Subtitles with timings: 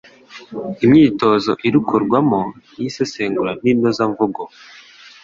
[0.85, 2.41] Imyitozo irukorwamo
[2.79, 4.41] y'isesengura n'inozamvugo